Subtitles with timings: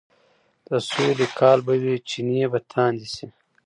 [0.67, 3.25] د سولې کال به وي، چينې به تاندې شي،